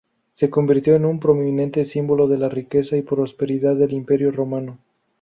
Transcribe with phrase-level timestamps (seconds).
[0.31, 4.79] Se convirtió en un prominente símbolo de la riqueza y prosperidad del Imperio romano.